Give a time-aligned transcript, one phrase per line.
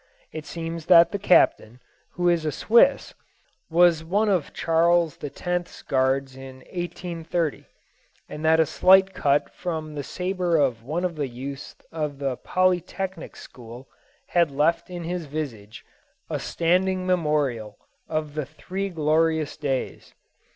[0.31, 1.79] It seems that the Captain,
[2.13, 3.13] who is a Swiss,
[3.69, 7.67] was one of Charles the Tenth's guards in 1830,
[8.27, 12.35] and that a slight cut from the sabre of one of the youths of the
[12.37, 13.87] Polytechnic School
[14.29, 15.85] had left in his visage
[16.31, 17.77] a standing memorial
[18.09, 20.15] of the three glorious days.